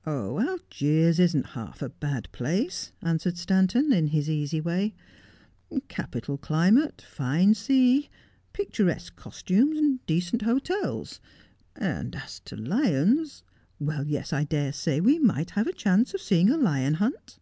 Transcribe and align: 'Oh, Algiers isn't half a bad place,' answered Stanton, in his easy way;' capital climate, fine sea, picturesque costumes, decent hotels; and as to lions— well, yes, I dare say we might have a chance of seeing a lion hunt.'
'Oh, 0.06 0.40
Algiers 0.40 1.20
isn't 1.20 1.48
half 1.48 1.82
a 1.82 1.90
bad 1.90 2.32
place,' 2.32 2.92
answered 3.02 3.36
Stanton, 3.36 3.92
in 3.92 4.06
his 4.06 4.30
easy 4.30 4.58
way;' 4.58 4.94
capital 5.88 6.38
climate, 6.38 7.04
fine 7.06 7.52
sea, 7.52 8.08
picturesque 8.54 9.14
costumes, 9.14 10.00
decent 10.06 10.40
hotels; 10.40 11.20
and 11.76 12.16
as 12.16 12.40
to 12.46 12.56
lions— 12.56 13.42
well, 13.78 14.06
yes, 14.06 14.32
I 14.32 14.44
dare 14.44 14.72
say 14.72 15.02
we 15.02 15.18
might 15.18 15.50
have 15.50 15.66
a 15.66 15.72
chance 15.74 16.14
of 16.14 16.22
seeing 16.22 16.48
a 16.48 16.56
lion 16.56 16.94
hunt.' 16.94 17.38